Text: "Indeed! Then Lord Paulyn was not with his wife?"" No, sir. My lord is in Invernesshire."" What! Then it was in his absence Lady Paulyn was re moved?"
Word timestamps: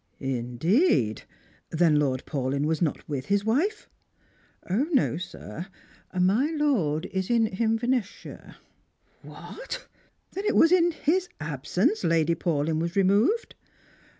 "Indeed! 0.39 1.25
Then 1.69 1.99
Lord 1.99 2.25
Paulyn 2.25 2.65
was 2.65 2.81
not 2.81 3.07
with 3.07 3.27
his 3.27 3.45
wife?"" 3.45 3.87
No, 4.71 5.17
sir. 5.17 5.67
My 6.19 6.49
lord 6.57 7.05
is 7.11 7.29
in 7.29 7.45
Invernesshire."" 7.45 8.55
What! 9.21 9.87
Then 10.31 10.45
it 10.45 10.55
was 10.55 10.71
in 10.71 10.89
his 10.89 11.29
absence 11.39 12.03
Lady 12.03 12.33
Paulyn 12.33 12.79
was 12.79 12.95
re 12.95 13.03
moved?" 13.03 13.53